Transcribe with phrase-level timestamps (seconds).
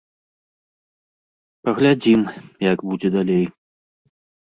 [1.69, 2.21] Паглядзім,
[2.71, 3.45] як будзе далей.